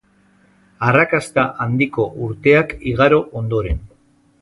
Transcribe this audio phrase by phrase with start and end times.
[0.87, 3.89] Arrakasta handiko urteak igaro ondoren.